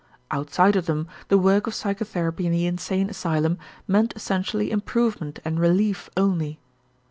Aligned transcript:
Outside 0.31 0.75
of 0.75 0.87
them 0.87 1.07
the 1.27 1.37
work 1.37 1.67
of 1.67 1.75
psychotherapy 1.75 2.47
in 2.47 2.51
the 2.51 2.65
insane 2.65 3.07
asylum 3.11 3.59
meant 3.87 4.13
essentially 4.15 4.71
improvement 4.71 5.37
and 5.45 5.59
relief 5.59 6.09
only. 6.17 6.59